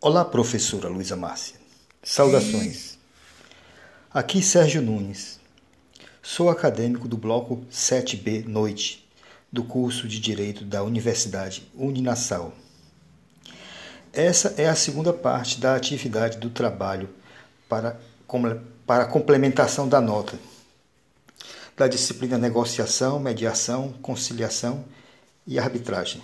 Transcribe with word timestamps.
Olá, 0.00 0.24
professora 0.24 0.88
Luísa 0.88 1.16
Márcia. 1.16 1.56
Saudações. 2.04 2.96
Aqui 4.14 4.40
Sérgio 4.40 4.80
Nunes. 4.80 5.40
Sou 6.22 6.48
acadêmico 6.48 7.08
do 7.08 7.16
bloco 7.16 7.66
7B 7.68 8.46
Noite, 8.46 9.04
do 9.50 9.64
curso 9.64 10.06
de 10.06 10.20
Direito 10.20 10.64
da 10.64 10.84
Universidade 10.84 11.68
Uninassal. 11.74 12.52
Essa 14.12 14.54
é 14.56 14.68
a 14.68 14.76
segunda 14.76 15.12
parte 15.12 15.58
da 15.58 15.74
atividade 15.74 16.38
do 16.38 16.48
trabalho 16.48 17.08
para, 17.68 18.00
para 18.86 19.04
complementação 19.04 19.88
da 19.88 20.00
nota, 20.00 20.38
da 21.76 21.88
disciplina 21.88 22.38
Negociação, 22.38 23.18
Mediação, 23.18 23.92
Conciliação 24.00 24.84
e 25.44 25.58
Arbitragem. 25.58 26.22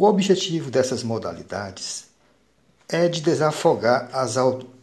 O 0.00 0.06
objetivo 0.06 0.70
dessas 0.70 1.02
modalidades 1.02 2.06
é 2.88 3.06
de 3.06 3.20
desafogar 3.20 4.08
as, 4.14 4.34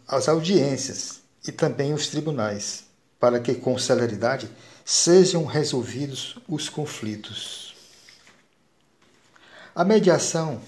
as 0.07 0.29
audiências 0.29 1.21
e 1.47 1.51
também 1.51 1.91
os 1.91 2.05
tribunais, 2.05 2.83
para 3.19 3.39
que 3.39 3.55
com 3.55 3.79
celeridade 3.79 4.47
sejam 4.85 5.43
resolvidos 5.43 6.37
os 6.47 6.69
conflitos. 6.69 7.75
A 9.73 9.83
mediação 9.83 10.61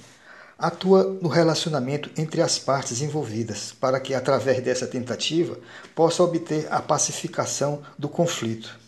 atua 0.57 1.03
no 1.21 1.29
relacionamento 1.29 2.09
entre 2.19 2.41
as 2.41 2.57
partes 2.57 3.03
envolvidas, 3.03 3.71
para 3.79 3.99
que, 3.99 4.15
através 4.15 4.63
dessa 4.63 4.87
tentativa, 4.87 5.59
possa 5.93 6.23
obter 6.23 6.67
a 6.73 6.81
pacificação 6.81 7.83
do 7.99 8.09
conflito. 8.09 8.79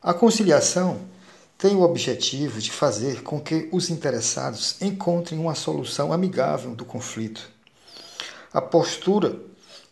A 0.00 0.14
conciliação 0.14 0.98
tem 1.58 1.74
o 1.74 1.82
objetivo 1.82 2.60
de 2.60 2.70
fazer 2.70 3.22
com 3.24 3.40
que 3.40 3.68
os 3.72 3.90
interessados 3.90 4.80
encontrem 4.80 5.40
uma 5.40 5.56
solução 5.56 6.12
amigável 6.12 6.72
do 6.74 6.84
conflito. 6.84 7.50
A 8.52 8.62
postura 8.62 9.36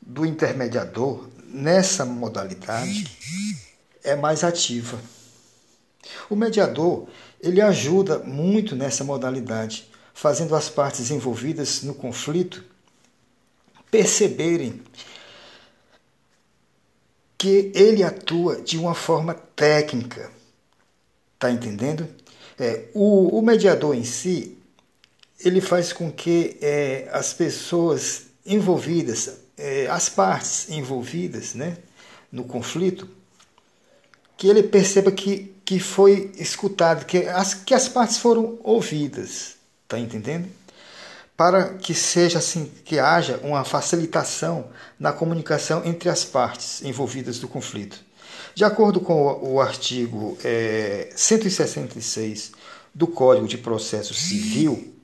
do 0.01 0.25
intermediador 0.25 1.29
nessa 1.45 2.05
modalidade 2.05 3.11
é 4.05 4.15
mais 4.15 4.45
ativa. 4.45 4.97
O 6.31 6.37
mediador, 6.37 7.09
ele 7.41 7.61
ajuda 7.61 8.21
muito 8.21 8.77
nessa 8.77 9.03
modalidade, 9.03 9.91
fazendo 10.15 10.55
as 10.55 10.69
partes 10.69 11.11
envolvidas 11.11 11.83
no 11.83 11.95
conflito 11.95 12.65
perceberem 13.91 14.83
que 17.39 17.71
ele 17.75 18.03
atua 18.03 18.61
de 18.61 18.79
uma 18.79 18.95
forma 18.95 19.35
técnica, 19.35 20.31
Tá 21.39 21.51
entendendo? 21.51 22.09
É, 22.59 22.85
o, 22.95 23.39
o, 23.39 23.43
mediador 23.43 23.95
em 23.95 24.05
si, 24.05 24.57
ele 25.45 25.61
faz 25.61 25.93
com 25.93 26.11
que 26.11 26.57
é, 26.63 27.09
as 27.13 27.35
pessoas 27.35 28.23
envolvidas, 28.47 29.33
é, 29.57 29.87
as 29.89 30.09
partes 30.09 30.71
envolvidas 30.71 31.55
né, 31.55 31.77
no 32.33 32.45
conflito, 32.45 33.09
que 34.37 34.49
ele 34.49 34.63
perceba 34.63 35.13
que, 35.13 35.55
que 35.65 35.79
foi 35.79 36.33
escutado, 36.39 37.05
que 37.05 37.27
as, 37.27 37.53
que 37.53 37.75
as 37.75 37.89
partes 37.89 38.19
foram 38.19 38.59
ouvidas. 38.63 39.57
Tá 39.87 39.99
entendendo? 39.99 40.49
Para 41.37 41.75
que 41.75 41.95
seja 41.95 42.39
assim, 42.39 42.73
que 42.85 42.99
haja 42.99 43.39
uma 43.43 43.63
facilitação 43.65 44.69
na 44.99 45.13
comunicação 45.13 45.85
entre 45.85 46.09
as 46.09 46.25
partes 46.25 46.83
envolvidas 46.83 47.39
do 47.39 47.47
conflito. 47.47 48.06
De 48.55 48.65
acordo 48.65 49.01
com 49.01 49.39
o 49.43 49.61
artigo 49.61 50.37
é, 50.45 51.11
166 51.15 52.53
do 52.95 53.07
Código 53.07 53.47
de 53.47 53.59
Processo 53.59 54.15
Civil, 54.15 54.95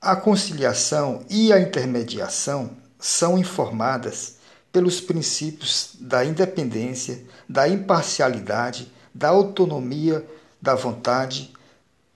a 0.00 0.16
conciliação 0.16 1.24
e 1.28 1.52
a 1.52 1.60
intermediação 1.60 2.70
são 2.98 3.36
informadas 3.36 4.36
pelos 4.72 5.00
princípios 5.00 5.90
da 6.00 6.24
independência, 6.24 7.24
da 7.48 7.68
imparcialidade, 7.68 8.92
da 9.14 9.28
autonomia 9.28 10.24
da 10.60 10.74
vontade, 10.74 11.52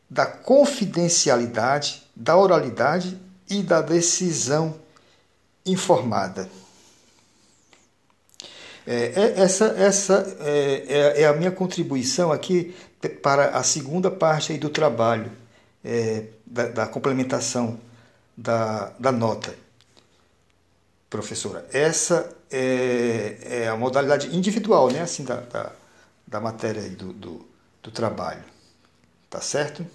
da 0.09 0.27
confidencialidade, 0.27 2.03
da 2.15 2.37
oralidade 2.37 3.19
e 3.49 3.63
da 3.63 3.81
decisão 3.81 4.77
informada. 5.65 6.49
É, 8.87 9.13
é, 9.15 9.41
essa 9.41 9.67
essa 9.79 10.37
é, 10.41 10.85
é, 10.89 11.23
é, 11.23 11.27
a 11.27 11.33
minha 11.33 11.53
contribuição 11.53 12.33
aqui 12.33 12.75
para 13.23 13.51
a 13.51 13.63
segunda 13.63 14.11
parte 14.11 14.57
do 14.59 14.69
trabalho, 14.69 15.31
é, 15.85 16.25
da, 16.45 16.69
da, 16.69 16.87
complementação 16.87 17.79
da, 18.37 18.93
da 18.99 19.13
nota. 19.13 19.55
Professora, 21.09 21.67
essa 21.73 22.35
é, 22.51 23.37
é, 23.43 23.69
a 23.69 23.77
modalidade 23.77 24.35
individual 24.35 24.91
né, 24.91 25.03
assim, 25.03 25.25
da, 25.25 25.37
da, 25.37 25.73
da 26.27 26.41
matéria 26.41 26.83
do, 26.91 27.13
do, 27.13 27.47
do 27.83 27.91
trabalho. 27.91 28.45
Tá 29.29 29.41
certo? 29.41 29.87